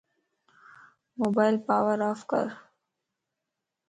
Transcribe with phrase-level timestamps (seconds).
[1.19, 2.45] موبائل پاور اوف ڪر